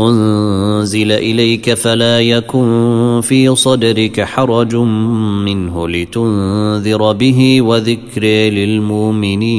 [0.00, 9.54] أنزل إليك فلا يكن في صدرك حرج منه لتنذر به وذكر للمؤمنين.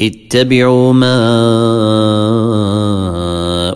[0.00, 1.14] اتبعوا ما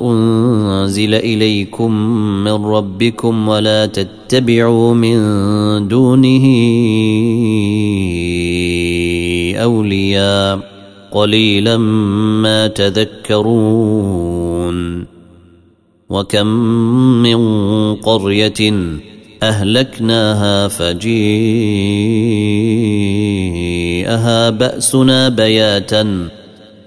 [0.02, 1.92] أنزل إليكم
[2.44, 5.18] من ربكم ولا تتبعوا من
[5.88, 6.44] دونه
[9.62, 10.78] أولياء.
[11.10, 14.47] قليلا ما تذكرون.
[16.08, 16.46] وكم
[17.22, 17.38] من
[17.94, 18.72] قرية
[19.42, 21.30] أهلكناها فجيءها
[24.50, 26.28] بأسنا بياتا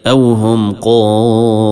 [0.08, 1.72] أو هم قائلون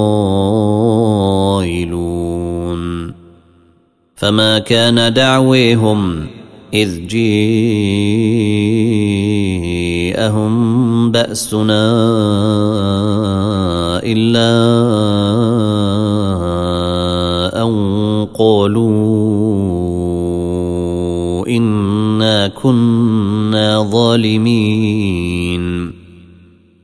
[4.15, 6.27] فما كان دعويهم
[6.73, 7.31] إذ جيءهم
[11.11, 11.89] بأسنا
[14.03, 14.49] إلا
[18.37, 19.79] قالوا
[21.47, 25.91] إنا كنا ظالمين.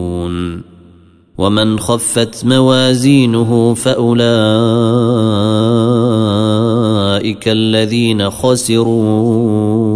[1.38, 4.18] ومن خفت موازينه فأولئك
[7.48, 9.95] الذين خسروا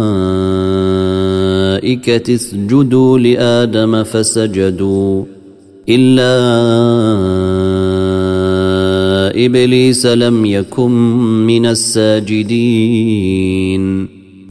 [2.29, 5.23] اسجدوا لآدم فسجدوا
[5.89, 6.31] إلا
[9.45, 10.91] إبليس لم يكن
[11.47, 13.21] من الساجدين.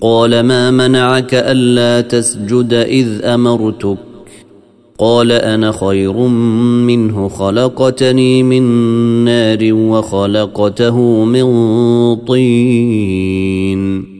[0.01, 3.99] قال ما منعك ألا تسجد إذ أمرتك؟
[4.99, 6.13] قال أنا خير
[6.87, 8.63] منه خلقتني من
[9.25, 11.47] نار وخلقته من
[12.17, 14.20] طين.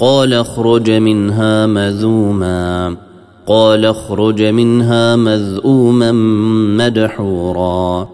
[0.00, 2.96] قال اخرج منها مذوما.
[3.46, 6.12] قال اخرج منها مذءوما
[6.76, 8.08] مدحورا.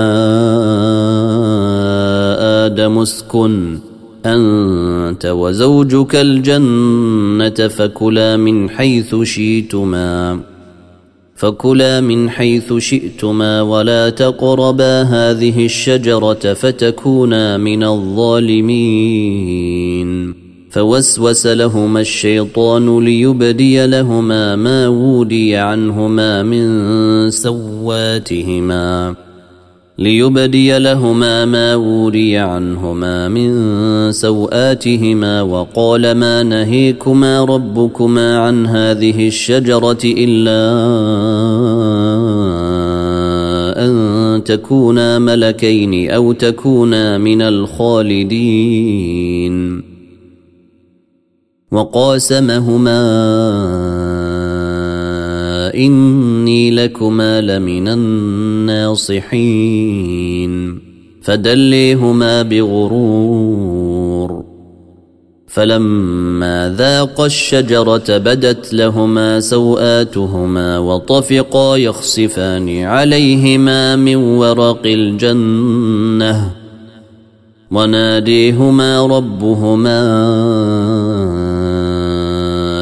[2.66, 3.78] آدم اسكن.
[4.34, 10.40] أنت وزوجك الجنة فكلا من حيث شئتما
[11.36, 19.26] فكلا من حيث شئتما ولا تقربا هذه الشجرة فتكونا من الظالمين.
[20.70, 29.14] فوسوس لهما الشيطان ليبدي لهما ما ودي عنهما من سواتهما.
[29.98, 40.62] ليبدي لهما ما وري عنهما من سوآتهما وقال ما نهيكما ربكما عن هذه الشجرة إلا
[43.84, 48.76] أن تكونا ملكين أو تكونا من الخالدين.
[51.72, 53.00] وقاسمهما
[55.76, 59.26] إني لكما لمن الناصحين
[61.22, 64.44] فدليهما بغرور
[65.46, 76.50] فلما ذاقا الشجرة بدت لهما سوآتهما وطفقا يخصفان عليهما من ورق الجنة
[77.70, 80.00] وناديهما ربهما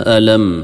[0.06, 0.63] ألم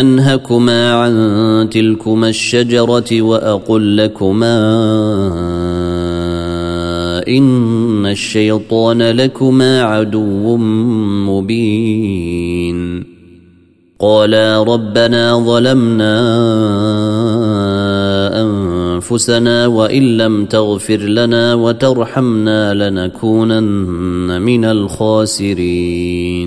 [0.00, 4.58] أنهكما عن تلكما الشجرة وأقل لكما
[7.28, 10.56] إن الشيطان لكما عدو
[11.26, 13.04] مبين.
[13.98, 16.16] قالا ربنا ظلمنا
[18.42, 26.46] أنفسنا وإن لم تغفر لنا وترحمنا لنكونن من الخاسرين.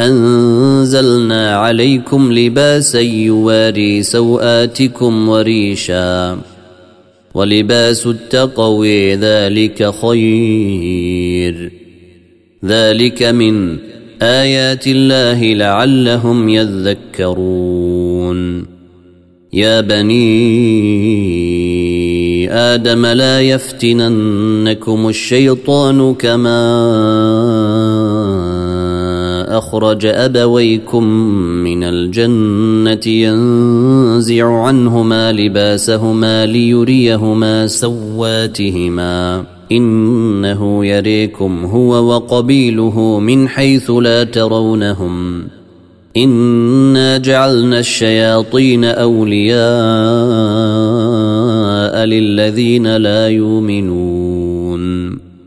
[0.00, 6.38] أنزلنا عليكم لباسا يواري سوآتكم وريشا
[7.34, 11.72] ولباس التقوي ذلك خير.
[12.64, 13.76] ذلك من
[14.22, 17.56] آيات الله لعلهم يذكرون.
[19.52, 20.26] يا بني
[22.52, 26.66] آدم لا يفتننكم الشيطان كما
[29.76, 31.04] أخرج أبويكم
[31.64, 39.44] من الجنة ينزع عنهما لباسهما ليريهما سواتهما.
[39.72, 45.44] إنه يريكم هو وقبيله من حيث لا ترونهم.
[46.16, 49.56] إنا جعلنا الشياطين أولياء
[52.04, 54.15] للذين لا يؤمنون.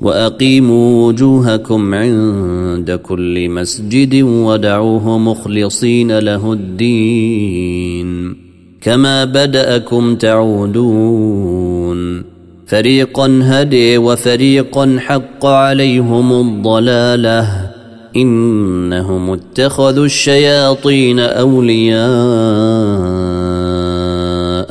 [0.00, 8.36] وأقيموا وجوهكم عند كل مسجد ودعوه مخلصين له الدين.
[8.80, 12.24] كما بدأكم تعودون.
[12.66, 17.70] فريقا هدي وفريقا حق عليهم الضلالة.
[18.16, 23.47] إنهم اتخذوا الشياطين أولياء.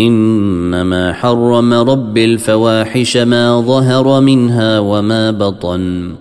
[0.00, 6.14] إنما حرم رب الفواحش ما ظهر منها وما بطن.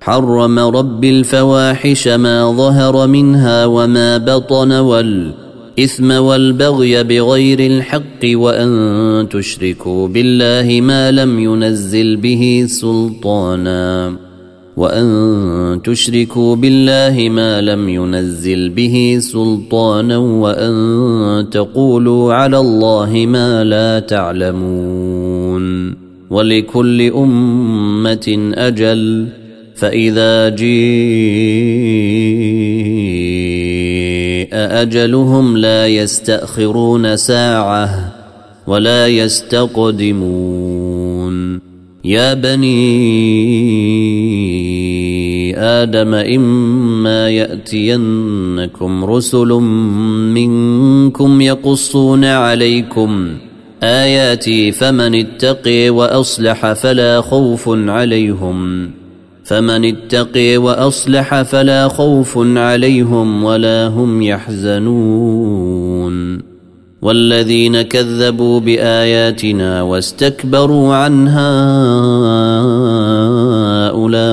[0.00, 10.80] حرم رب الفواحش ما ظهر منها وما بطن والإثم والبغي بغير الحق وأن تشركوا بالله
[10.80, 14.23] ما لم ينزل به سلطانا.
[14.76, 25.94] وان تشركوا بالله ما لم ينزل به سلطانا وان تقولوا على الله ما لا تعلمون
[26.30, 29.26] ولكل امه أجل
[29.74, 30.74] فاذا جيء
[34.52, 38.12] اجلهم لا يستاخرون ساعه
[38.66, 40.93] ولا يستقدمون
[42.04, 42.74] يا بني
[45.58, 49.48] آدم إما يأتينكم رسل
[50.34, 53.28] منكم يقصون عليكم
[53.82, 58.90] آياتي فمن اتقي وأصلح فلا خوف عليهم
[59.44, 65.74] فمن اتقي وأصلح فلا خوف عليهم ولا هم يحزنون
[67.04, 71.50] والذين كذبوا بآياتنا واستكبروا عنها
[73.90, 74.32] أولئك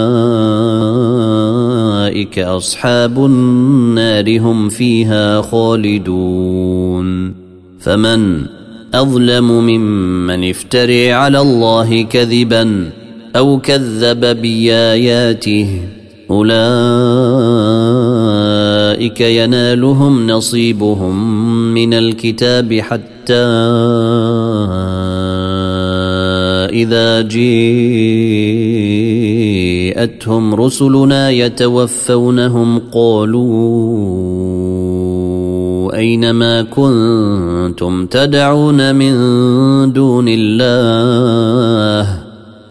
[2.39, 7.33] أصحاب النار هم فيها خالدون
[7.79, 8.41] فمن
[8.93, 12.89] أظلم ممن افتري على الله كذبا
[13.35, 15.81] أو كذب بآياته
[16.31, 18.30] أولئك
[19.01, 21.43] ينالهم نصيبهم
[21.73, 23.45] من الكتاب حتى
[26.71, 27.45] إذا جيءتهم
[30.55, 34.21] رسلنا يتوفونهم قالوا
[35.95, 39.13] أين ما كنتم تدعون من
[39.93, 42.21] دون الله؟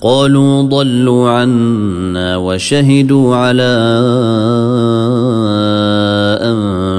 [0.02, 3.72] قالوا ضلوا عنا وشهدوا على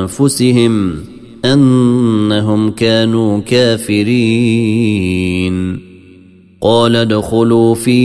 [0.02, 0.96] أنفسهم
[1.46, 4.72] أنهم كانوا كافرين.
[6.62, 8.02] قال ادخلوا في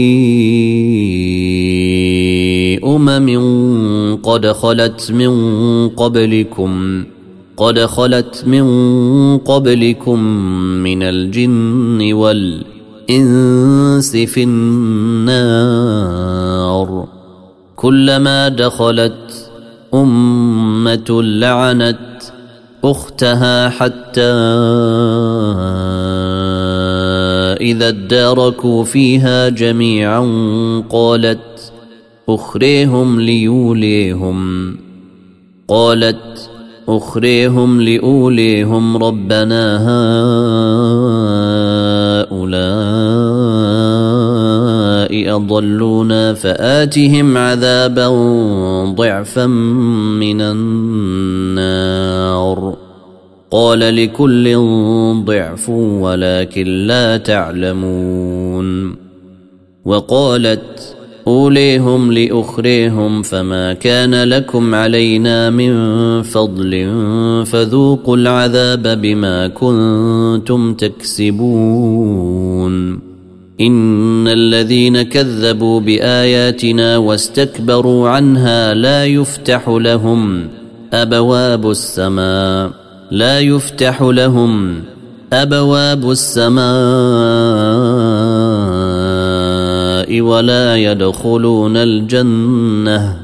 [2.83, 5.33] أمم قد خلت من
[5.89, 7.03] قبلكم
[7.57, 8.67] قد خلت من
[9.37, 10.23] قبلكم
[10.83, 12.77] من الجن والإنس
[13.09, 15.47] الإنس في النار.
[17.75, 19.49] كلما دخلت
[19.93, 20.56] أمة
[21.09, 22.23] لعنت
[22.83, 24.21] أختها حتى
[27.61, 30.21] إذا اداركوا فيها جميعا
[30.89, 31.71] قالت
[32.29, 34.77] أخريهم ليوليهم.
[35.67, 36.49] قالت
[36.89, 41.16] أخريهم لأوليهم ربنا هؤلاء
[45.37, 48.07] أضلونا فآتهم عذابا
[48.95, 51.67] ضعفا من النار.
[53.51, 54.55] قال لكل
[55.25, 58.95] ضعف ولكن لا تعلمون.
[59.85, 60.95] وقالت
[61.27, 65.73] أوليهم لأخريهم فما كان لكم علينا من
[66.21, 66.91] فضل
[67.45, 71.47] فذوقوا العذاب بما كنتم تكسبون.
[73.61, 80.47] إن الذين كذبوا بآياتنا واستكبروا عنها لا يفتح لهم
[80.93, 82.71] أبواب السماء
[83.11, 84.83] لا يفتح لهم
[85.33, 86.61] أبواب السماء
[90.21, 93.17] ولا يدخلون الجنة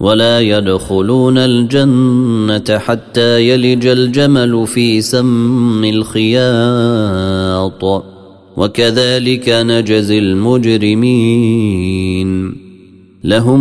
[0.00, 7.04] ولا يدخلون الجنة حتى يلج الجمل في سم الخياط.
[8.56, 11.84] وكذلك نجزي المجرمين.
[13.24, 13.60] لهم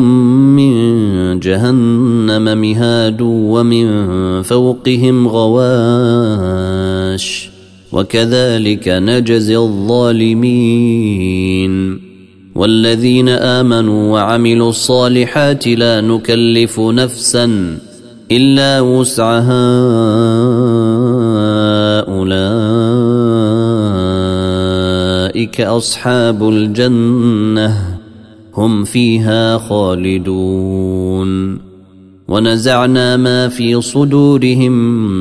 [0.55, 7.49] من جهنم مهاد ومن فوقهم غواش.
[7.91, 10.93] وكذلك نجزي الظالمين.
[12.55, 17.77] والذين آمنوا وعملوا الصالحات لا نكلف نفسا
[18.31, 19.73] إلا وسعها
[25.53, 27.99] أولئك أصحاب الجنة
[28.57, 31.59] هم فيها خالدون.
[32.27, 34.71] ونزعنا ما في صدورهم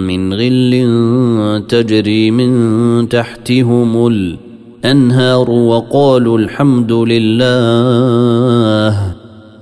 [0.06, 8.02] من غل تجري من تحتهم الأنهار وقالوا الحمد لله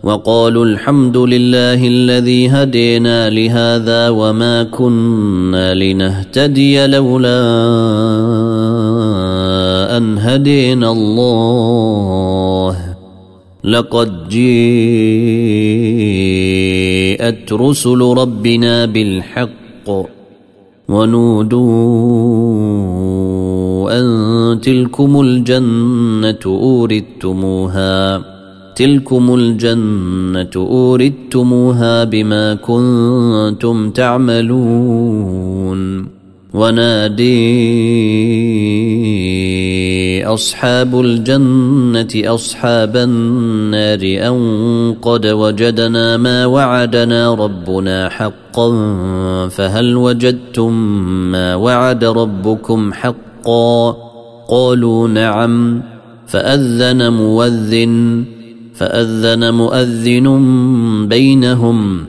[0.03, 7.41] وقالوا الحمد لله الذي هدينا لهذا وما كنا لنهتدي لولا
[10.00, 12.76] أن هدينا الله.
[13.64, 14.73] لقد جيءت
[17.52, 19.88] رسل ربنا بالحق
[20.88, 21.61] ونودوا
[23.99, 24.07] أن
[24.61, 28.23] تلكم الجنة اورثتموها
[28.76, 35.30] تلكم الجنة أوردتموها بما كنتم تعملون.
[36.54, 37.30] ونادي
[40.26, 48.69] أصحاب الجنة أصحاب النار أن قد وجدنا ما وعدنا ربنا حقا
[49.49, 50.73] فهل وجدتم
[51.33, 53.97] ما وعد ربكم حقا
[54.49, 55.83] قالوا نعم
[56.26, 58.25] فأذن مؤذن
[58.75, 60.26] فأذن مؤذن
[61.09, 62.07] بينهم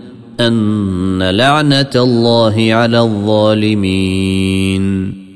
[0.48, 4.84] أن لعنة الله على الظالمين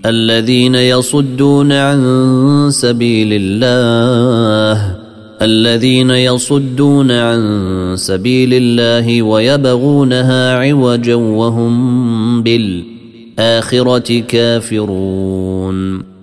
[0.06, 4.96] الذين يصدون عن سبيل الله
[5.42, 16.16] الذين يصدون عن سبيل الله ويبغونها عوجا وهم بالآخرة كافرون.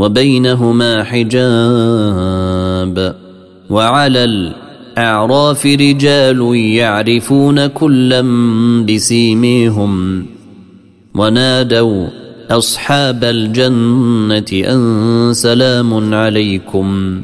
[0.00, 1.36] وبينهما حجاب
[3.70, 4.52] وعلى
[4.90, 8.22] الأعراف رجال يعرفون كلا
[8.88, 10.26] بسيميهم
[11.14, 12.06] ونادوا
[12.50, 17.20] أصحاب الجنة أن سلام عليكم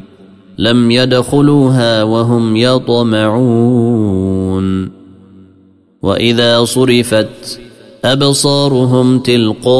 [0.57, 4.07] لم يدخلوها وهم يطمعون
[6.01, 7.59] وإذا صرفت
[8.05, 9.77] أبصارهم تلقاء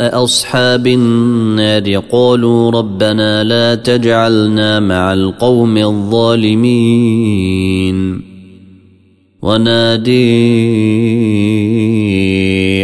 [0.00, 7.48] أصحاب النار قالوا ربنا لا تجعلنا مع القوم الظالمين.
[9.42, 10.18] ونادي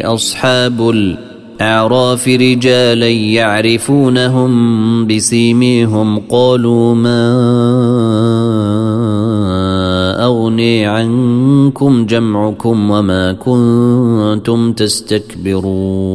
[0.06, 4.52] أصحاب الأعراف رجالا يعرفونهم
[5.06, 7.25] بسيميهم قالوا ما
[10.25, 16.14] أغني عنكم جمعكم وما كنتم تستكبرون.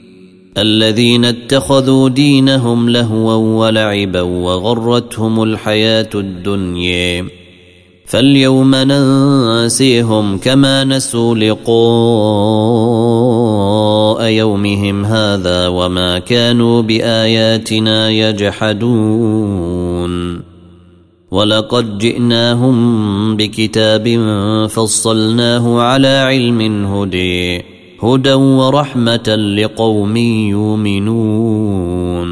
[0.57, 7.25] الذين اتخذوا دينهم لهوا ولعبا وغرتهم الحياة الدنيا.
[8.05, 11.61] فاليوم ننسيهم كما نسوا لقاء
[14.25, 19.71] يومهم هذا وما كانوا بآياتنا يجحدون.
[21.31, 24.19] ولقد جئناهم بكتاب
[24.69, 27.70] فصلناه على علم هدي.
[28.03, 30.17] هدى ورحمة لقوم
[30.57, 32.31] يؤمنون.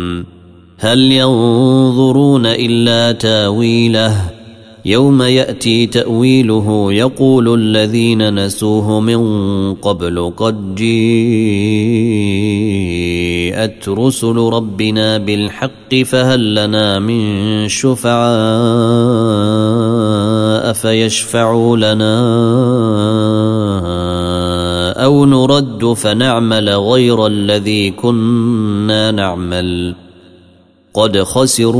[0.79, 4.39] هل ينظرون إلا تاويله؟
[4.85, 11.09] يوم يأتي تأويله يقول الذين نسوه من قبل قد جيءت
[13.89, 18.19] رسل ربنا بالحق فهل لنا من شفعاء
[20.73, 22.19] فيشفعوا لنا
[25.09, 29.95] أو نرد فنعمل غير الذي كنا نعمل.
[30.93, 31.79] قد خسروا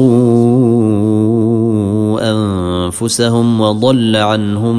[2.31, 4.77] أنفسهم وضل عنهم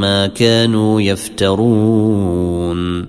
[0.00, 3.06] ما كانوا يفترون.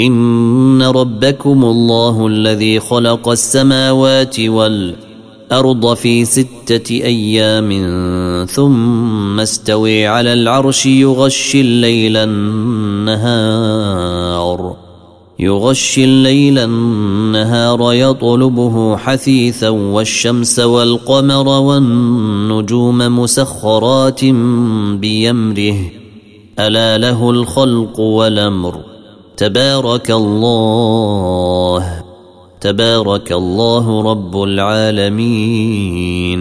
[0.00, 4.40] إن ربكم الله الذي خلق السماوات
[5.50, 7.70] والارض في ستة أيام
[8.46, 13.16] ثم استوي على العرش يغشي الليل النهار.
[15.38, 24.24] يغشي الليل النهار يطلبه حثيثا والشمس والقمر والنجوم مسخرات
[24.94, 25.76] بيمره
[26.58, 28.80] ألا له الخلق والأمر.
[29.36, 31.99] تبارك الله.
[32.60, 36.40] تبارك الله رب العالمين.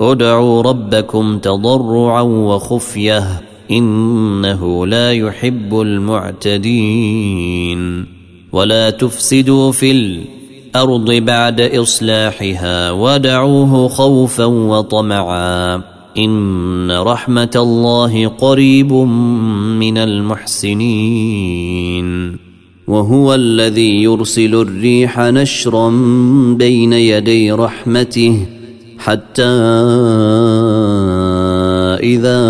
[0.00, 7.26] ادعوا ربكم تضرعا وخفية إنه لا يحب المعتدين.
[8.52, 15.82] ولا تفسدوا في الأرض بعد إصلاحها ودعوه خوفا وطمعا.
[16.18, 20.76] إن رحمة الله قريب من المحسنين.
[22.86, 25.90] وهو الذي يرسل الريح نشرا
[26.58, 28.46] بين يدي رحمته
[28.98, 29.46] حتى
[32.02, 32.40] إذا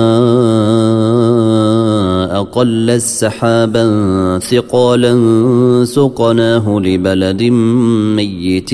[2.37, 3.87] أقل السحابا
[4.39, 5.15] ثقالا
[5.85, 7.43] سقناه لبلد
[8.17, 8.71] ميت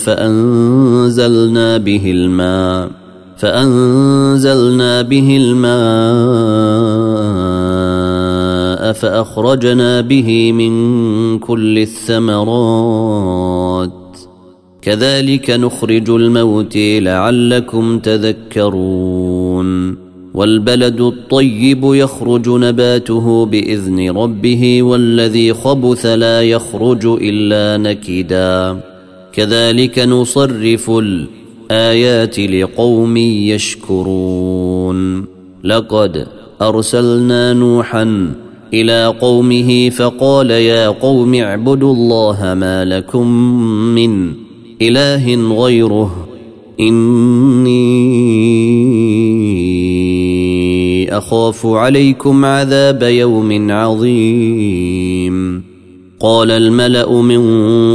[0.00, 2.90] فأنزلنا به الماء
[3.36, 6.74] فأنزلنا به الماء
[8.94, 13.90] فأخرجنا به من كل الثمرات.
[14.82, 19.96] كذلك نخرج الموت لعلكم تذكرون.
[20.34, 28.80] والبلد الطيب يخرج نباته بإذن ربه والذي خبث لا يخرج إلا نكدا.
[29.32, 35.24] كذلك نصرف الآيات لقوم يشكرون.
[35.64, 36.26] لقد
[36.62, 38.34] أرسلنا نوحا
[38.72, 43.26] إلى قومه فقال يا قوم اعبدوا الله ما لكم
[43.94, 44.32] من
[44.82, 46.28] إله غيره
[46.80, 47.84] إني
[51.18, 55.64] أخاف عليكم عذاب يوم عظيم.
[56.20, 57.42] قال الملأ من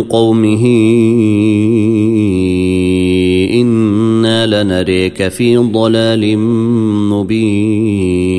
[0.03, 0.65] قومه
[3.53, 6.37] إنا لنريك في ضلال
[7.09, 8.38] مبين.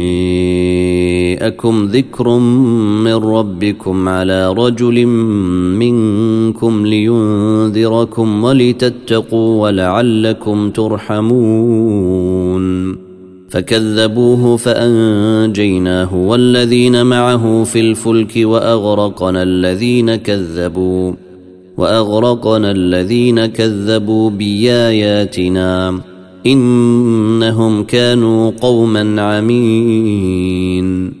[1.61, 2.37] جاءكم ذكر
[3.05, 5.05] من ربكم على رجل
[5.77, 12.65] منكم لينذركم ولتتقوا ولعلكم ترحمون.
[13.49, 21.13] فكذبوه فأنجيناه والذين معه في الفلك وأغرقنا الذين كذبوا
[21.77, 25.99] وأغرقنا الذين كذبوا بآياتنا.
[26.45, 31.20] إنهم كانوا قوما عمين.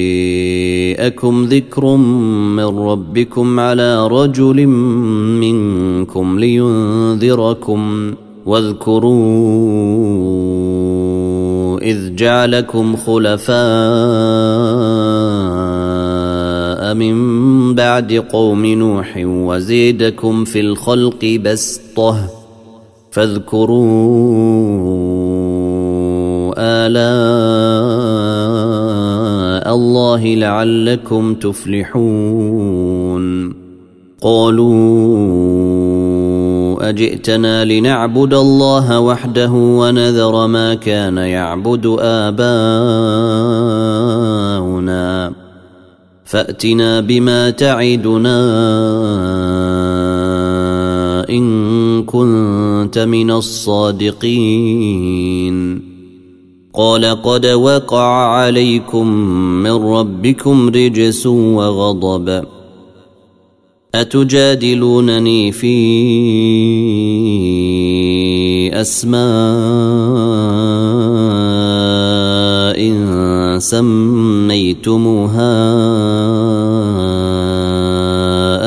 [1.01, 1.95] جاءكم ذكر
[2.55, 4.67] من ربكم على رجل
[5.41, 8.13] منكم لينذركم
[8.45, 9.11] واذكروا
[11.81, 13.53] إذ جعلكم خلفاء
[16.93, 17.15] من
[17.75, 22.17] بعد قوم نوح وزيدكم في الخلق بسطة
[23.11, 23.81] فاذكروا
[26.57, 28.50] آلاء
[29.67, 33.21] الله لعلكم تفلحون.
[34.21, 34.71] قالوا
[36.89, 42.61] أجئتنا لنعبد الله وحده ونذر ما كان يعبد آباؤنا.
[46.25, 48.39] فأتنا بما تعدنا
[51.29, 54.61] إن كنت من الصادقين.
[56.73, 59.07] قال قد وقع عليكم
[59.63, 62.43] من ربكم رجس وغضب.
[63.95, 65.71] أتجادلونني في
[68.81, 69.21] أسماء
[73.59, 75.51] سميتموها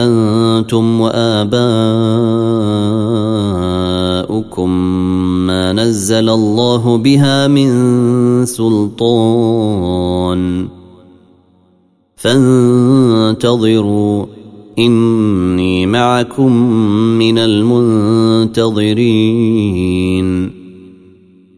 [0.05, 1.65] أنتم وآباؤكم
[5.47, 6.54] ما نزل الله
[6.85, 10.41] بها من سلطان.
[12.17, 14.27] فانتظروا
[14.79, 16.53] إني معكم
[17.19, 18.65] من المنتظرين.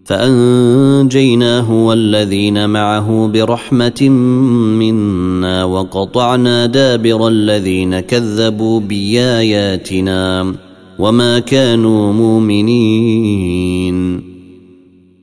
[0.05, 4.09] فأنجيناه والذين معه برحمة
[4.79, 10.55] منا وقطعنا دابر الذين كذبوا بآياتنا
[10.99, 13.96] وما كانوا مؤمنين.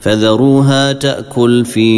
[0.00, 1.88] فذروها تأكل في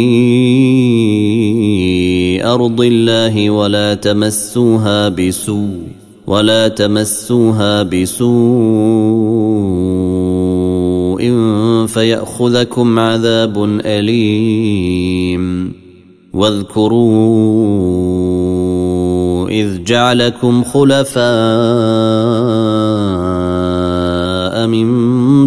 [2.45, 8.31] أرض الله ولا تمسوها بسوء ولا تمسوها بسوء
[11.87, 15.73] فيأخذكم عذاب أليم
[16.33, 17.51] واذكروا
[19.49, 21.21] إذ جعلكم خلفاء
[24.67, 25.00] من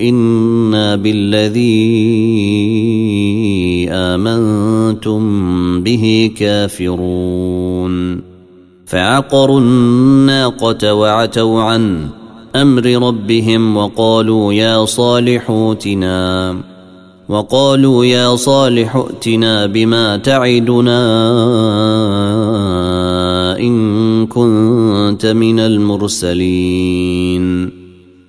[0.00, 1.58] أنا بالذي
[3.90, 5.22] امنتم
[5.82, 8.20] به كافرون
[8.86, 12.06] فعقروا الناقه وعتوا عن
[12.56, 16.56] أمر ربهم وقالوا يا صالح ائتنا
[17.28, 20.98] وقالوا يا صالح ائتنا بما تعدنا
[23.58, 26.98] ان كنت من المرسلين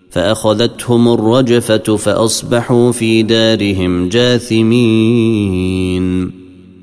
[0.10, 5.60] فأخذتهم الرجفة فأصبحوا في دارهم جاثمين.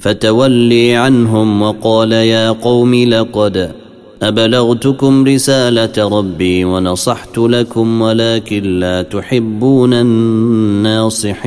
[0.01, 3.73] فتولي عنهم وقال يا قوم لقد
[4.23, 11.47] أبلغتكم رسالة ربي ونصحت لكم ولكن لا تحبون الناصحين.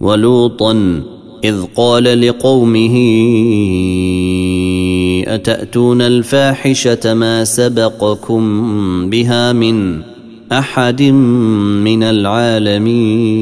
[0.00, 1.02] ولوطا
[1.44, 2.96] إذ قال لقومه
[5.34, 8.44] أتأتون الفاحشة ما سبقكم
[9.10, 10.00] بها من
[10.52, 11.02] أحد
[11.82, 13.34] من العالمين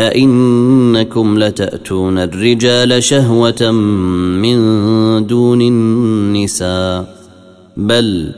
[0.00, 3.70] أئنكم لتأتون الرجال شهوة
[4.40, 4.56] من
[5.26, 7.14] دون النساء
[7.76, 8.32] بل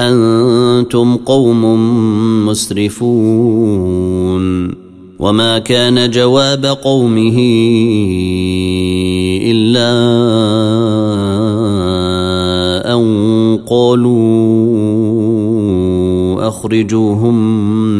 [0.00, 1.64] أنتم قوم
[2.46, 4.00] مسرفون
[5.18, 7.38] وما كان جواب قومه
[9.42, 9.90] إلا
[13.70, 14.18] قالوا
[16.48, 17.34] أخرجوهم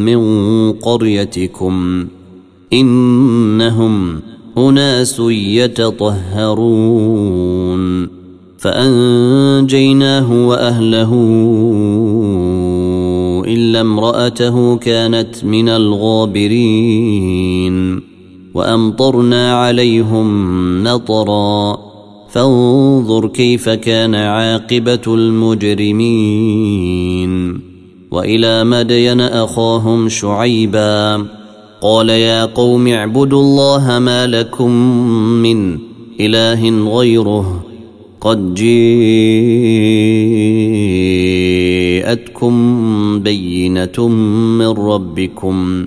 [0.05, 0.21] من
[0.73, 2.07] قريتكم
[2.73, 4.21] إنهم
[4.59, 5.21] أناس
[6.01, 7.01] يتطهرون
[8.59, 11.15] فأنجيناه وأهله
[13.47, 17.21] إلا امرأته كانت من الغابرين
[18.55, 20.29] وأمطرنا عليهم
[20.85, 21.90] نطرًا
[22.33, 26.11] فانظر كيف كان عاقبة المجرمين.
[28.11, 31.27] وإلى مدين أخاهم شعيبا.
[31.81, 34.71] قال يا قوم اعبدوا الله ما لكم
[35.43, 35.79] من
[36.21, 37.65] إله غيره
[38.21, 38.81] قد جيءتكم
[43.21, 44.09] بينة
[44.59, 45.87] من ربكم.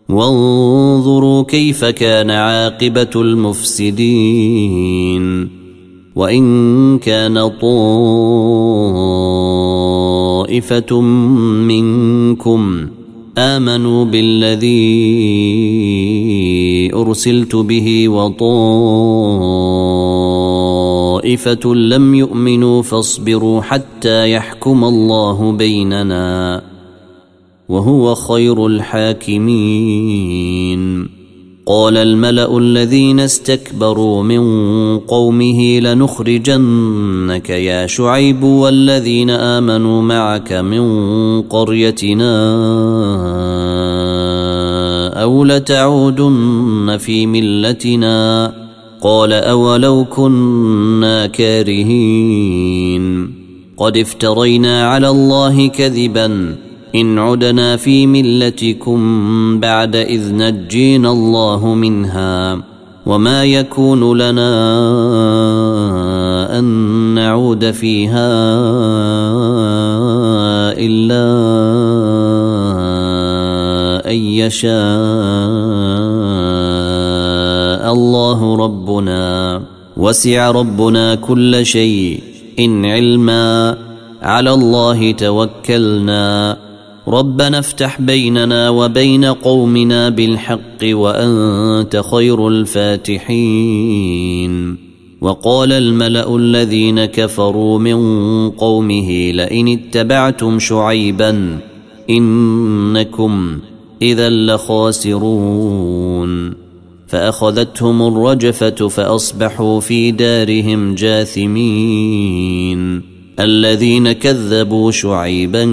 [0.09, 4.41] وانظروا كيف كان عاقبة المفسدين
[6.17, 7.49] وإن كان
[10.51, 11.01] طائفة
[11.71, 12.89] منكم
[13.39, 15.60] آمنوا بالذي
[16.95, 18.45] أرسلت به وطائفة
[21.75, 26.63] لم يؤمنوا فاصبروا حتى يحكم الله بيننا
[27.69, 30.31] وهو خير الحاكمين.
[31.71, 34.43] قال الملأ الذين استكبروا من
[34.99, 40.83] قومه لنخرجنك يا شعيب والذين آمنوا معك من
[41.43, 42.35] قريتنا
[45.31, 48.53] أو لتعودن في ملتنا
[49.01, 53.05] قال اولو كنا كارهين
[53.77, 56.57] قد افترينا على الله كذبا
[56.95, 59.01] إن عدنا في ملتكم
[59.61, 62.63] بعد إذ نجينا الله منها
[63.07, 64.51] وما يكون لنا
[66.59, 66.65] أن
[67.15, 68.31] نعود فيها
[70.79, 71.31] إلا
[74.11, 74.71] أن يشاء
[77.93, 79.63] الله ربنا
[79.97, 82.21] وسع ربنا كل شيء
[82.59, 83.79] إن علما
[84.23, 86.57] على الله توكلنا
[87.09, 93.71] ربنا افتح بيننا وبين قومنا بالحق وانت خير الفاتحين
[95.21, 98.01] وقال الملا الذين كفروا من
[98.51, 101.59] قومه لئن اتبعتم شعيبا
[102.11, 103.59] انكم
[104.03, 105.91] إذا لخاسرون.
[107.07, 112.81] فأخذتهم الرجفة فأصبحوا في دارهم جاثمين.
[113.41, 115.65] الذين كذبوا شعيبا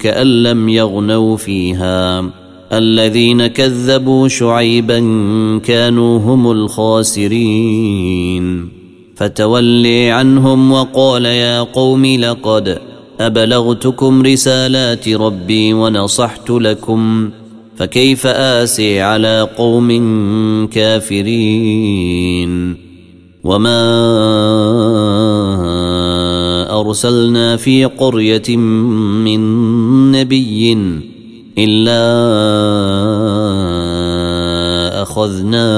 [0.00, 2.30] كأن لم يغنوا فيها.
[2.72, 4.98] الذين كذبوا شعيبا
[5.64, 8.00] كانوا هم الخاسرين.
[9.16, 12.78] فتولي عنهم وقال يا قوم لقد
[13.20, 17.30] أبلغتكم رسالات ربي ونصحت لكم.
[17.76, 19.90] فكيف آسي على قوم
[20.66, 22.50] كافرين؟
[23.44, 23.80] وما
[26.80, 29.40] أرسلنا في قرية من
[30.12, 30.72] نبي
[31.58, 32.02] إلا
[35.02, 35.68] أخذنا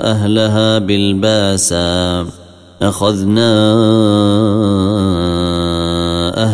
[0.00, 2.26] أهلها بالباسا.
[2.82, 3.50] أخذنا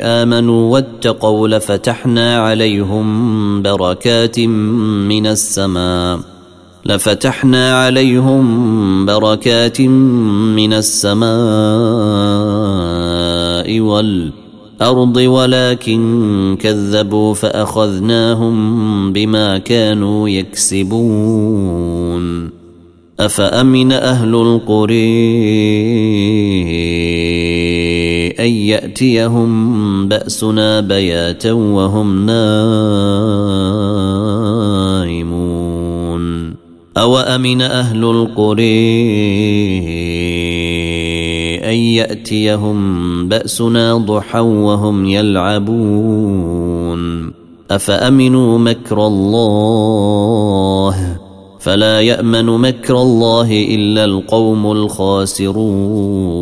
[0.00, 6.20] آمنوا واتقوا لفتحنا عليهم بركات من السماء.
[6.86, 11.30] لفتحنا عليهم بركات من السماء
[13.80, 21.80] والأرض ولكن كذبوا فأخذناهم بما كانوا يكسبون.
[23.20, 25.40] أفأمن أهل القرى
[28.38, 32.40] أن يأتيهم بأسنا بياتا وهم نائمون.
[36.96, 39.00] أوأمن أهل القرى
[41.64, 42.78] أن يأتيهم
[43.28, 47.00] بأسنا ضحى وهم يلعبون؟
[47.70, 51.16] أفأمنوا مكر الله؟
[51.60, 56.40] فلا يأمن مكر الله إلا القوم الخاسرون.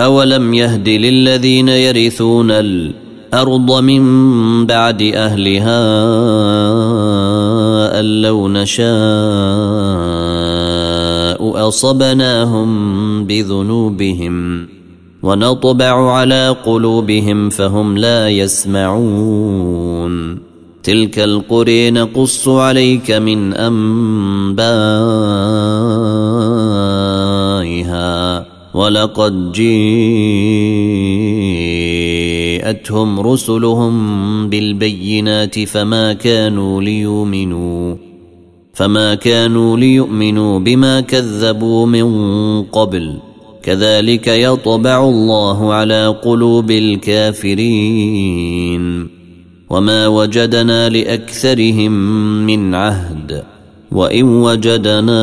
[0.00, 5.80] أولم يهد للذين يرثون الأرض من بعد أهلها
[8.00, 8.88] أن لو نشاء
[11.68, 14.66] أصبناهم بذنوبهم
[15.22, 19.74] ونطبع على قلوبهم فهم لا يسمعون
[20.82, 24.44] تلك القرى نقص عليك من انبائها
[28.74, 29.90] ولقد جيءتهم
[33.20, 33.94] رسلهم
[34.50, 37.96] بالبينات فما كانوا ليؤمنوا
[38.74, 42.08] فما كانوا ليؤمنوا بما كذبوا من
[42.62, 43.18] قبل.
[43.62, 48.34] كذلك يطبع الله على قلوب الكافرين.
[49.70, 51.92] وما وجدنا لأكثرهم
[52.46, 53.44] من عهد
[53.92, 55.22] وإن وجدنا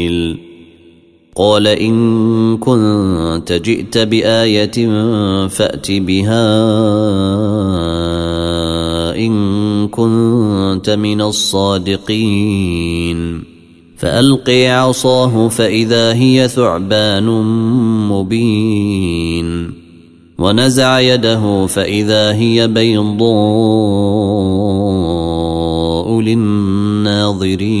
[1.35, 4.87] قال إن كنت جئت بآية
[5.47, 6.45] فأت بها
[9.15, 12.71] إن كنت من الصادقين.
[13.97, 17.25] فألقي عصاه فإذا هي ثعبان
[18.09, 19.73] مبين.
[20.39, 23.21] ونزع يده فإذا هي بيضاء
[26.21, 27.80] للناظرين.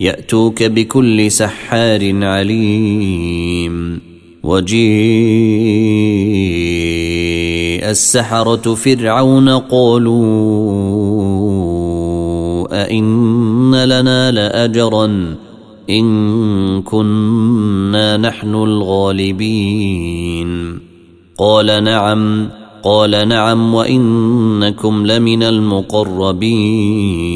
[0.00, 4.00] يأتوك بكل سحار عليم.
[4.42, 4.86] وجيء
[7.90, 10.16] السحرة فرعون قالوا
[12.84, 15.36] أئن لنا لأجرا
[15.90, 20.46] إن كنا نحن الغالبين.
[21.38, 22.48] قال نعم
[22.82, 27.35] قال نعم وإنكم لمن المقربين.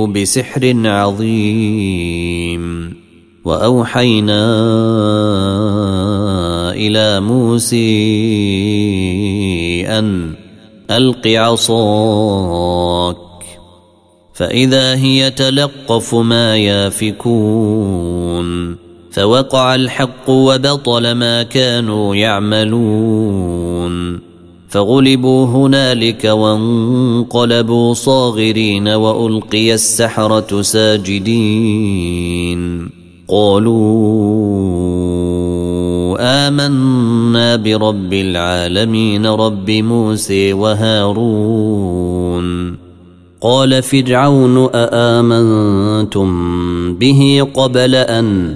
[0.07, 2.65] بسحر عظيم.
[3.45, 4.45] وأوحينا
[6.73, 7.95] إلى موسى
[9.87, 10.33] أن
[10.91, 13.17] ألق عصاك
[14.33, 18.45] فإذا هي تلقف ما يافكون.
[19.15, 23.95] فوقع الحق وبطل ما كانوا يعملون.
[24.69, 31.79] فغلبوا هنالك وانقلبوا صاغرين وألقي السحرة ساجدين.
[33.27, 33.77] قالوا
[36.47, 42.05] آمنا برب العالمين رب موسى وهارون.
[43.41, 46.29] قال فرعون أآمنتم
[46.95, 48.55] به قبل أن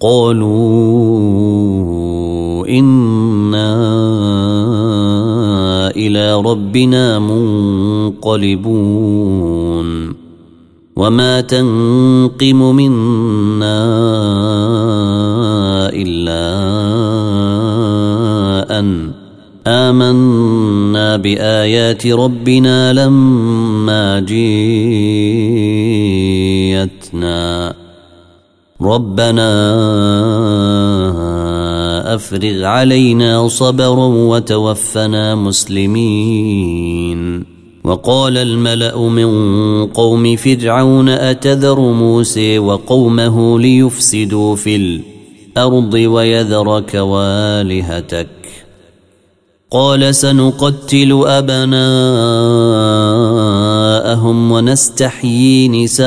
[0.00, 1.06] قالوا
[2.68, 3.76] أنا
[5.96, 7.18] إلى ربنا
[8.16, 9.06] منقلبون
[10.96, 13.86] وما تنقم منا
[15.92, 16.46] الا
[18.78, 19.10] ان
[19.66, 24.20] امنا بايات ربنا لما
[26.76, 27.74] جيتنا
[28.86, 29.50] ربنا
[32.14, 36.96] أفرغ علينا صبرا وتوفنا مسلمين.
[37.86, 39.30] وقال الملأ من
[39.86, 48.28] قوم فرعون أتذر موسى وقومه ليفسدوا في الأرض ويذرك والهتك
[49.70, 51.76] قال سنقتل أبناءهم
[54.52, 56.06] ونستحيي نساءهم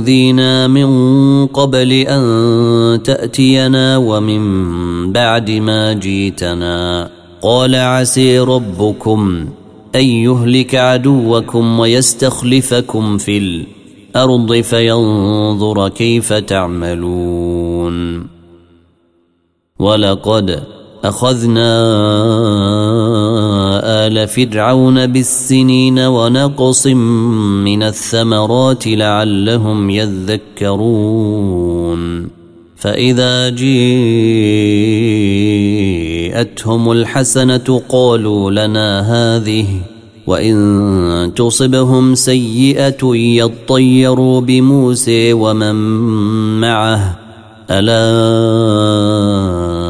[0.00, 0.90] اوذينا من
[1.46, 7.10] قبل أن تأتينا ومن بعد ما جيتنا.
[7.42, 9.48] قال عسي ربكم
[9.94, 18.26] أن يهلك عدوكم ويستخلفكم في الأرض فينظر كيف تعملون.
[19.78, 20.62] ولقد
[21.04, 21.70] أخذنا
[24.06, 31.50] آل فرعون بالسنين ونقص من الثمرات لعلهم يذكرون.
[32.76, 34.12] فإذا جيءتهم
[36.92, 39.66] الحسنة قالوا لنا هذه
[40.26, 45.74] وإن تصبهم سيئة يطيروا بموسى ومن
[46.60, 47.18] معه.
[47.70, 49.89] ألا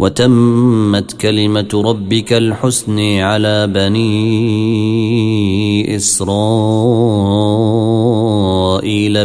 [0.00, 4.06] وتمت كلمة ربك الحسن على بني
[5.96, 6.26] إسرائيل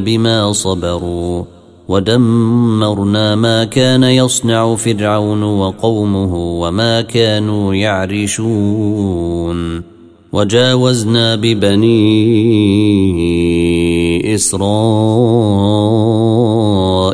[0.01, 1.43] بما صبروا
[1.87, 9.15] ودمرنا ما كان يصنع فرعون وقومه وما كانوا يعرشون
[10.33, 11.95] وجاوزنا ببني
[14.35, 15.74] إسرائيل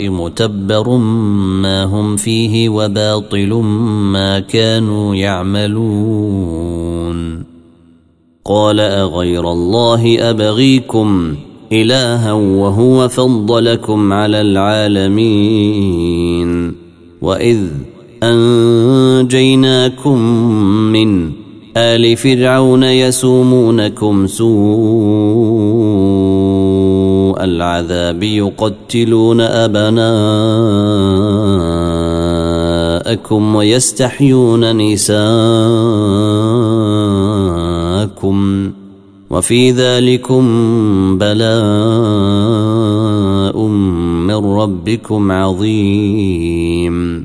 [0.00, 0.96] متبر
[1.62, 3.52] ما هم فيه وباطل
[4.12, 6.64] ما كانوا يعملون.
[8.44, 11.34] قال أغير الله أبغيكم
[11.72, 15.84] إلها وهو فضلكم على العالمين.
[17.22, 17.58] وإذ
[18.22, 20.18] أنجيناكم
[20.92, 21.30] من
[21.76, 25.83] آل فرعون يسومونكم سوء
[27.40, 29.94] العذاب يقتلون أبناءكم
[33.54, 35.14] ويستحيون نساءكم
[39.30, 40.44] وفي ذلكم
[41.18, 41.44] بلاء
[44.26, 47.24] من ربكم عظيم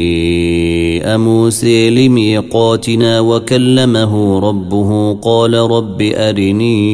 [1.17, 6.91] موسى لميقاتنا وكلمه ربه قال رب أرني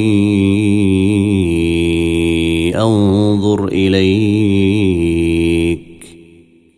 [2.82, 4.07] أنظر إليك.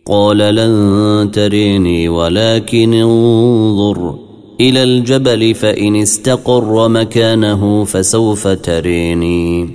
[0.06, 4.14] قال لن تريني ولكن انظر
[4.60, 9.70] إلى الجبل فإن استقر مكانه فسوف تريني.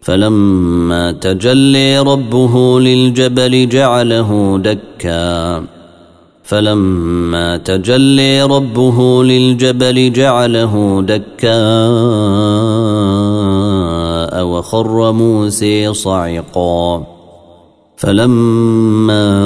[0.00, 5.73] فلما تجلي ربه للجبل جعله دكا.
[6.44, 11.88] فلما تجلي ربه للجبل جعله دكا
[14.42, 17.06] وخر موسى صعقا
[17.96, 19.44] فلما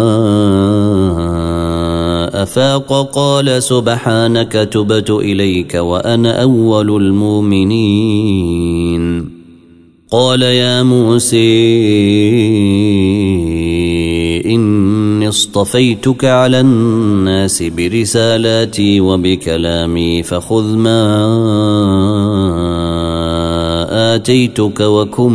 [2.42, 8.58] أفاق قال سبحانك تبت إليك وأنا أول المؤمنين.
[10.10, 11.38] قال يا موسى
[15.28, 21.14] اصطفيتك على الناس برسالاتي وبكلامي فخذ ما
[24.14, 25.32] آتيتك وكن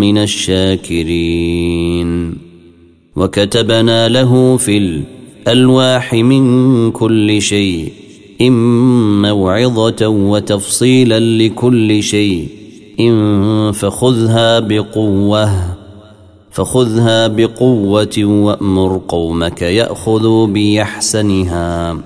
[0.00, 1.72] من الشاكرين.
[3.16, 5.02] وكتبنا له في
[5.46, 7.92] الألواح من كل شيء
[8.40, 12.48] إن موعظة وتفصيلا لكل شيء
[13.00, 15.71] إن فخذها بقوة.
[16.52, 21.98] فخذها بقوة وأمر قومك يأخذوا بيحسنها.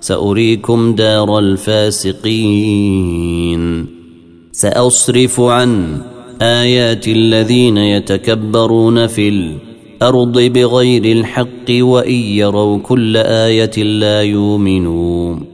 [0.00, 2.84] سأريكم دار الفاسقين.
[4.52, 6.00] سأصرف عن
[6.42, 15.53] آيات الذين يتكبرون في الأرض بغير الحق وإن يروا كل آية لا يؤمنون.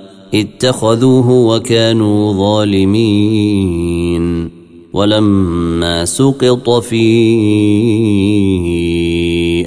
[0.33, 4.21] اتخذوه وكانوا ظالمين
[4.93, 7.05] ولما سقط في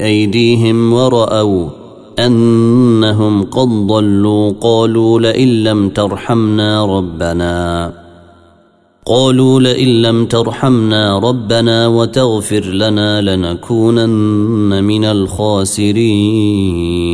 [0.04, 1.68] أيديهم ورأوا
[2.18, 7.92] أنهم قد ضلوا قالوا لئن لم ترحمنا ربنا
[9.06, 17.13] قالوا لئن لم ترحمنا ربنا وتغفر لنا لنكونن من الخاسرين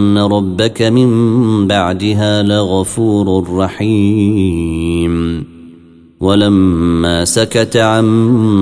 [0.21, 5.45] ربك من بعدها لغفور رحيم.
[6.19, 8.05] ولما سكت عن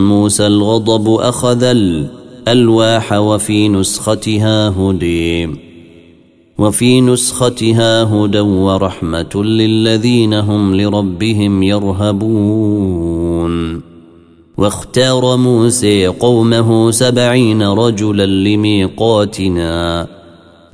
[0.07, 5.49] موسى الغضب أخذ الألواح وفي نسختها هدي.
[6.57, 13.49] وفي نسختها هدى ورحمة للذين هم لربهم يرهبون.
[14.57, 20.07] واختار موسى قومه سبعين رجلا لميقاتنا.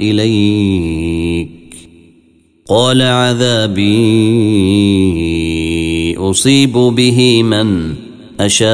[0.00, 1.50] إليك.
[2.68, 3.80] قال عذابي
[6.18, 7.94] أصيب به من
[8.40, 8.70] أشاء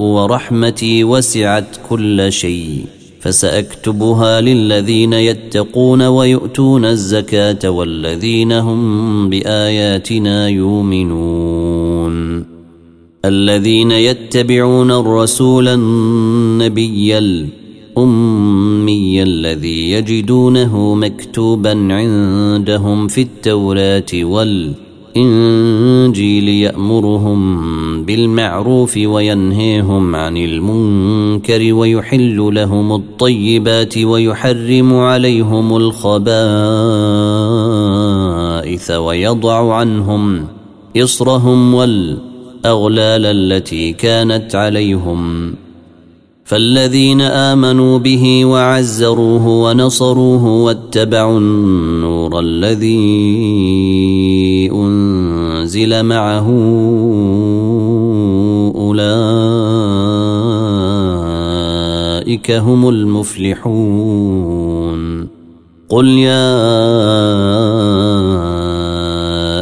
[0.00, 2.84] ورحمتي وسعت كل شيء
[3.20, 12.44] فسأكتبها للذين يتقون ويؤتون الزكاة والذين هم بآياتنا يؤمنون.
[13.24, 17.18] الذين يتبعون الرسول النبي
[17.98, 24.88] الأمي الذي يجدونه مكتوبا عندهم في التوراة والإنجيل
[25.18, 36.20] الإنجيل يأمرهم بالمعروف وينهيهم عن المنكر ويحل لهم الطيبات ويحرم عليهم الخبائث
[38.90, 40.46] ويضع عنهم
[40.96, 45.54] إصرهم والأغلال التي كانت عليهم.
[46.48, 53.00] فالذين آمنوا به وعزروه ونصروه واتبعوا النور الذي
[54.72, 56.48] أنزل معه
[58.76, 59.20] أولئك
[62.50, 64.48] هم المفلحون.
[65.88, 66.58] قل يا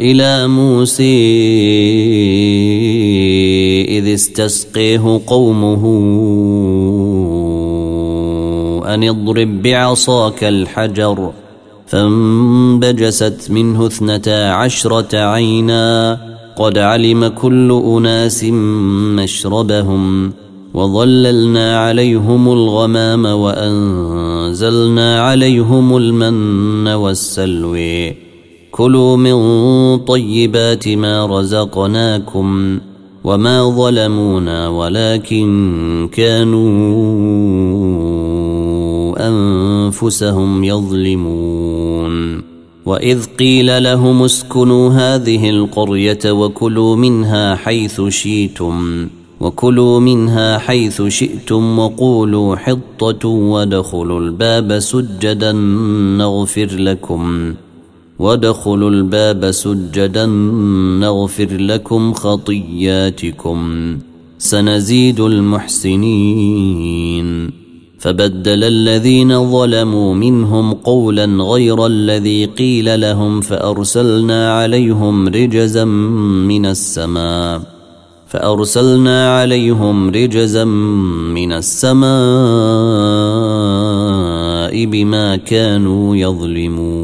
[0.00, 1.16] إلى موسى
[3.98, 5.82] إذ استسقيه قومه
[8.94, 11.32] أن اضرب بعصاك الحجر
[11.86, 16.18] فانبجست منه اثنتا عشرة عينا
[16.56, 18.44] قد علم كل أناس
[19.14, 20.32] مشربهم
[20.74, 28.25] وظللنا عليهم الغمام وأنزلنا عليهم المن والسلوي
[28.76, 29.36] كلوا من
[29.98, 32.78] طيبات ما رزقناكم
[33.24, 36.66] وما ظلمونا ولكن كانوا
[39.28, 42.42] أنفسهم يظلمون.
[42.86, 49.08] وإذ قيل لهم اسكنوا هذه القرية وكلوا منها حيث شئتم
[49.40, 55.52] وكلوا منها حيث شئتم وقولوا حطة وادخلوا الباب سجدا
[56.18, 57.54] نغفر لكم.
[58.18, 60.26] وادخلوا الباب سجدا
[61.00, 63.98] نغفر لكم خطياتكم
[64.38, 66.86] سنزيد المحسنين
[67.98, 77.76] فبدل الذين ظلموا منهم قولا غير الذي قيل لهم فأرسلنا عليهم رجزا من السماء
[78.26, 82.06] فأرسلنا عليهم رجزا من السماء
[84.84, 86.95] بما كانوا يظلمون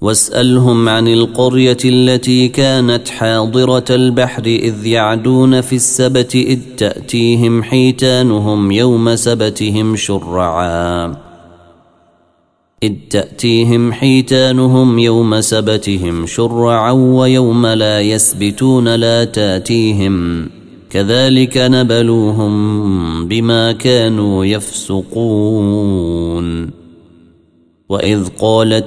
[0.00, 9.16] واسألهم عن القرية التي كانت حاضرة البحر إذ يعدون في السبت إذ تأتيهم حيتانهم يوم
[9.16, 11.16] سبتهم شرعا.
[12.82, 20.48] إذ تأتيهم حيتانهم يوم سبتهم شرعا ويوم لا يسبتون لا تأتيهم.
[20.90, 26.00] كذلك نبلوهم بما كانوا يفسقون.
[27.88, 28.86] وإذ قالت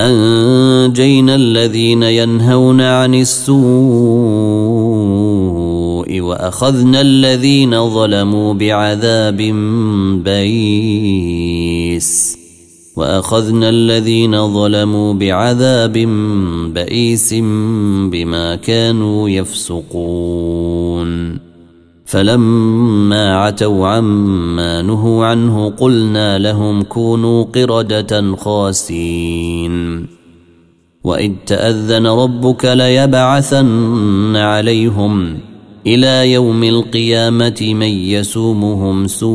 [0.00, 3.62] أنجينا الذين ينهون عن السوء
[6.20, 9.36] وأخذنا الذين ظلموا بعذاب
[10.24, 11.92] بئيس
[12.96, 15.92] وأخذنا الذين ظلموا بعذاب
[16.74, 17.34] بئيس
[18.10, 20.72] بما كانوا يفسقون
[22.12, 30.06] فلما عتوا عما نهوا عنه قلنا لهم كونوا قردة خاسين.
[31.04, 35.38] وإذ تأذن ربك ليبعثن عليهم
[35.86, 39.32] إلى يوم القيامة من يسومهم سوء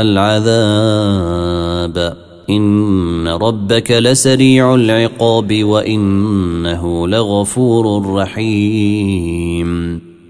[0.00, 1.44] العذاب.
[2.50, 10.03] إن ربك لسريع العقاب وإنه لغفور رحيم.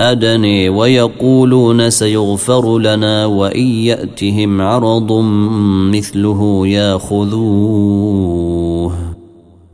[0.00, 5.12] الادني ويقولون سيغفر لنا وإن يأتهم عرض
[5.92, 7.98] مثله ياخذوه.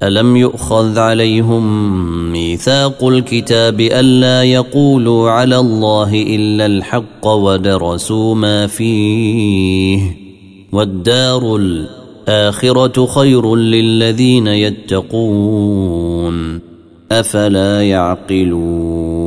[0.02, 1.92] ألم يؤخذ عليهم
[2.32, 10.16] ميثاق الكتاب ألا يقولوا على الله إلا الحق ودرسوا ما فيه؟
[10.72, 15.94] والدار الآخرة خير للذين يتقون.
[17.12, 19.23] أفلا يعقلون؟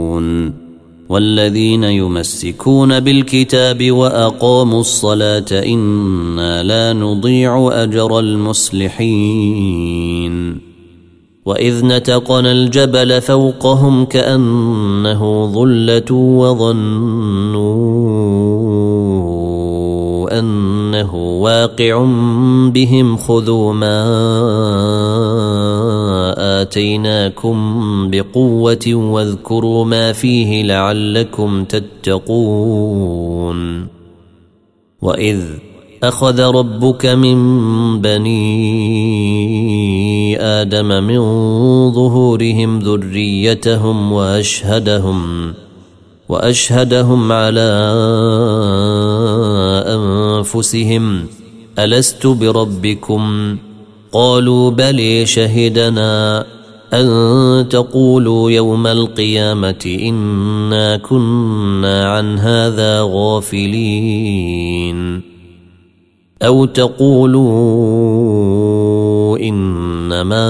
[1.09, 9.87] والذين يمسكون بالكتاب وأقاموا الصلاة إنا لا نضيع أجر المصلحين.
[11.47, 17.87] وإذ نتقنا الجبل فوقهم كأنه ظلة وظنوا
[20.39, 22.05] أنه واقع
[22.73, 24.03] بهم خذوا ما
[26.67, 27.57] اتيناكم
[28.11, 33.07] بقوه واذكروا ما فيه لعلكم تتقون
[35.01, 35.41] واذ
[36.03, 37.37] اخذ ربك من
[38.01, 38.37] بني
[40.41, 41.21] آدم من
[41.91, 45.53] ظهورهم ذريتهم واشهدهم
[46.29, 47.71] واشهدهم على
[49.87, 51.25] انفسهم
[51.79, 53.57] الست بربكم
[54.11, 56.45] قالوا بلي شهدنا
[56.93, 64.77] أن تقولوا يوم القيامة إنا كنا عن هذا غافلين.
[66.41, 67.47] أو تقولوا
[69.37, 70.47] إنما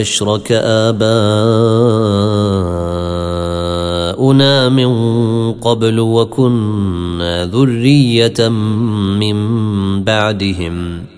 [0.00, 1.08] أشرك آباؤنا
[4.68, 8.48] من قبل وكنا ذرية
[9.18, 9.38] من
[10.04, 11.17] بعدهم.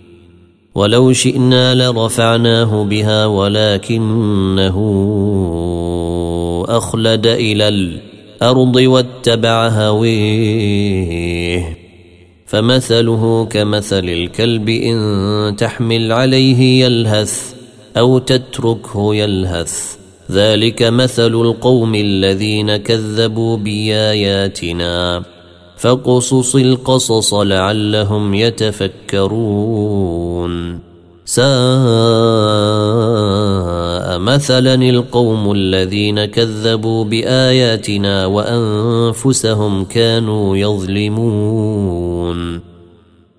[0.75, 4.77] ولو شئنا لرفعناه بها ولكنه
[6.69, 11.11] أخلد إلى الأرض واتبع هويه.
[12.45, 17.53] فمثله كمثل الكلب إن تحمل عليه يلهث
[17.97, 19.95] أو تتركه يلهث.
[20.31, 25.23] ذلك مثل القوم الذين كذبوا بآياتنا.
[25.81, 29.31] فقصص القصص لعلهم يتفكرون.
[31.25, 31.41] ساء
[34.19, 42.53] مثلا القوم الذين كذبوا بآياتنا وأنفسهم كانوا يظلمون.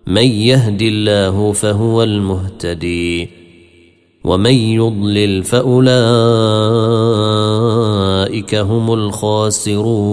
[0.07, 3.29] من يهد الله فهو المهتدي
[4.25, 6.05] ومن يضلل فأولئك
[8.55, 10.13] هم الخاسرون.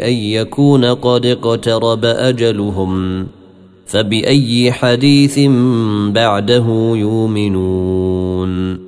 [0.08, 3.28] أن يكون قد اقترب أجلهم
[3.86, 5.40] فبأي حديث
[6.10, 6.66] بعده
[6.96, 8.87] يؤمنون.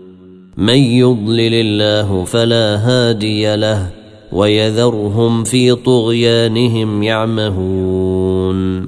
[0.60, 3.89] من يضلل الله فلا هادي له
[4.32, 8.88] ويذرهم في طغيانهم يعمهون.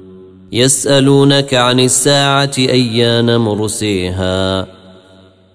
[0.51, 4.67] يسألونك عن الساعة أيان مرسيها.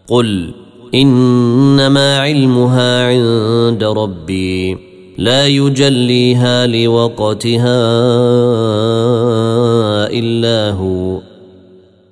[0.09, 0.55] قل
[0.95, 4.79] إنما علمها عند ربي
[5.19, 7.83] لا يجليها لوقتها
[10.07, 11.21] إلا هو.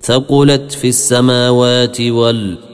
[0.01, 2.64] ثقلت في السماوات والارض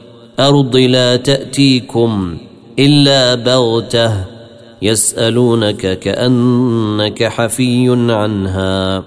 [0.76, 2.36] لا تأتيكم
[2.78, 4.24] إلا بغتة
[4.82, 9.04] يسألونك كأنك حفي عنها.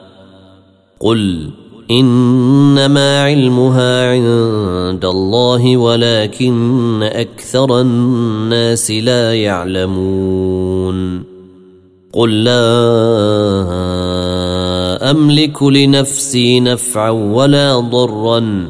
[0.99, 1.49] قل
[1.91, 11.23] إنما علمها عند الله ولكن أكثر الناس لا يعلمون.
[12.13, 12.61] قل لا
[15.11, 18.69] أملك لنفسي نفعا ولا ضرا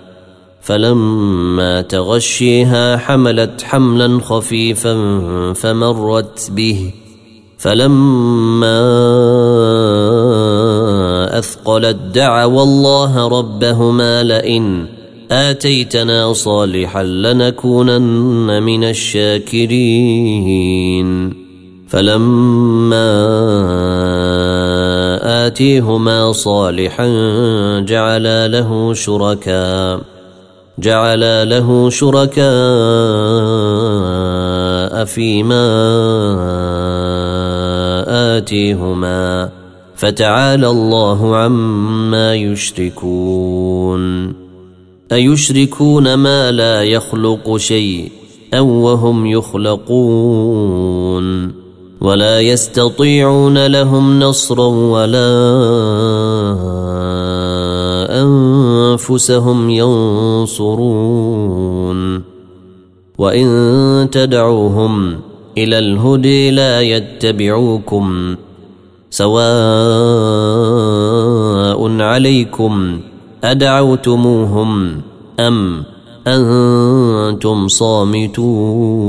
[0.71, 4.95] فلما تغشيها حملت حملا خفيفا
[5.53, 6.93] فمرت به.
[7.57, 8.79] فلما
[11.39, 14.85] أثقلت دعوا الله ربهما لئن
[15.31, 19.71] آتيتنا صالحا لنكونن من الشاكرين.
[21.89, 23.11] فلما
[25.47, 27.07] آتيهما صالحا
[27.79, 30.10] جعلا له شركاء.
[30.81, 32.41] جعلا له شركاء
[35.05, 35.67] فيما
[38.37, 39.49] آتيهما
[39.95, 44.33] فتعالى الله عما يشركون.
[45.11, 48.11] أيشركون ما لا يخلق شيء
[48.53, 50.81] أو وهم يخلقون.
[52.01, 55.31] ولا يستطيعون لهم نصرا ولا
[58.91, 60.81] أنفسهم ينصرون.
[63.17, 65.19] وإن تدعوهم
[65.57, 68.35] إلى الهدي لا يتبعوكم
[69.09, 69.41] سواء
[72.01, 72.99] عليكم
[73.43, 75.01] أدعوتموهم
[75.39, 75.83] أم
[76.27, 79.01] أنتم صامتون.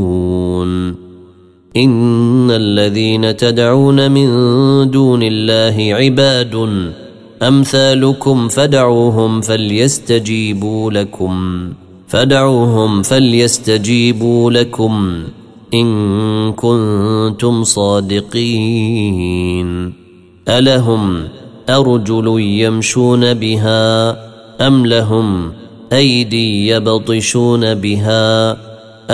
[1.76, 4.30] إن الذين تدعون من
[4.90, 6.54] دون الله عباد
[7.42, 11.68] أمثالكم فدعوهم فليستجيبوا لكم
[12.08, 15.22] فدعوهم فليستجيبوا لكم
[15.74, 19.22] إن كنتم صادقين.
[20.48, 21.28] ألهم
[21.70, 24.10] أرجل يمشون بها
[24.66, 25.52] أم لهم
[25.92, 28.56] أيدي يبطشون بها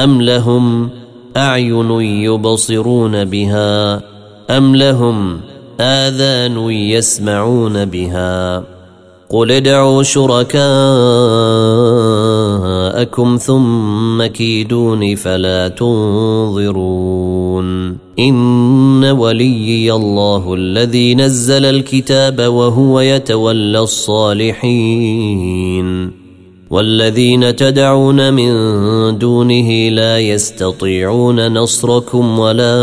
[0.05, 0.91] أم لهم
[1.37, 4.03] أعين يبصرون بها
[4.51, 5.41] أم لهم
[5.81, 8.65] آذان يسمعون بها.
[9.31, 10.59] قل ادعوا شركاءكم
[13.37, 16.79] ثم كيدون فلا تنظرون.
[18.19, 25.09] إن وليي الله الذي نزل الكتاب وهو يتولى الصالحين.
[26.71, 28.53] والذين تدعون من
[29.19, 32.75] دونه لا يستطيعون نصركم ولا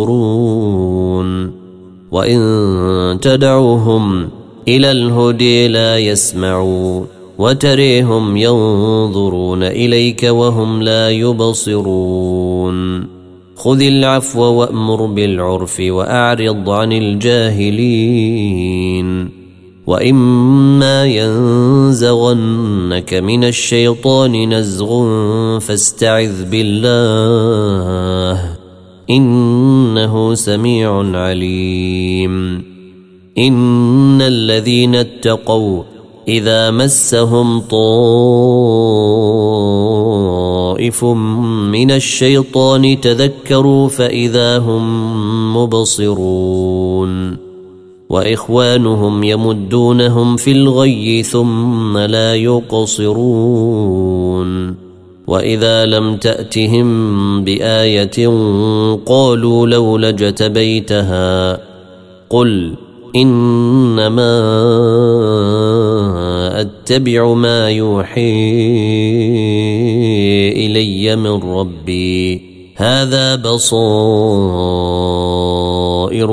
[2.12, 4.30] وإن تدعوهم
[4.68, 7.04] إلى الهدي لا يسمعوا.
[7.38, 13.08] وتريهم ينظرون إليك وهم لا يبصرون.
[13.56, 17.84] خذ العفو وأمر بالعرف وأعرض عن الجاهلين.
[19.88, 21.94] واما ينزغنك
[23.14, 24.90] من الشيطان نزغ
[25.60, 28.40] فاستعذ بالله
[29.10, 32.64] انه سميع عليم
[33.38, 35.84] ان الذين اتقوا
[36.28, 37.84] اذا مسهم طائف
[41.72, 47.43] من الشيطان تذكروا فاذا هم مبصرون
[48.10, 53.64] وإخوانهم يمدونهم في الغي ثم لا يقصرون.
[55.28, 58.28] وإذا لم تأتهم بآية
[59.06, 61.60] قالوا لولا اجتبيتها
[62.30, 62.74] قل
[63.16, 64.42] إنما
[66.62, 68.34] أتبع ما يوحي
[70.52, 72.53] إلي من ربي.
[72.76, 73.74] هذا بصائر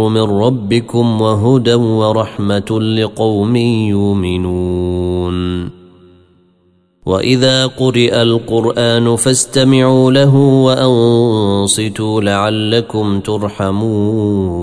[0.09, 5.71] من ربكم وهدى ورحمة لقوم يؤمنون.
[7.07, 14.61] وإذا قرئ القرآن فاستمعوا له وأنصتوا لعلكم ترحمون.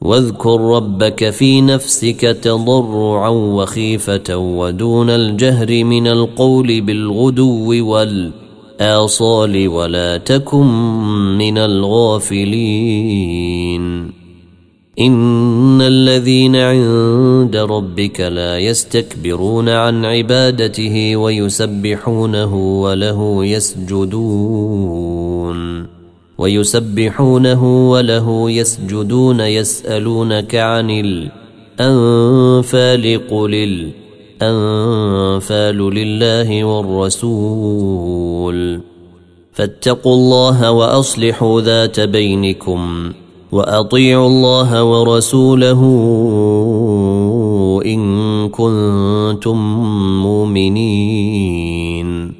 [0.00, 7.72] واذكر ربك في نفسك تضرعا وخيفة ودون الجهر من القول بالغدو
[8.80, 10.66] والاصال ولا تكن
[11.38, 12.60] من الغافلين.
[15.00, 24.80] إن الذين عند ربك لا يستكبرون عن عبادته ويسبحونه وله يسجدون.
[26.38, 30.90] ويسبحونه وله يسجدون يسألونك عن
[31.80, 33.90] الأنفال قل
[34.42, 38.10] الأنفال لله والرسول.
[39.52, 43.12] فاتقوا الله وأصلحوا ذات بينكم
[43.52, 45.80] وأطيعوا الله ورسوله
[47.86, 49.56] إن كنتم
[50.22, 52.39] مؤمنين.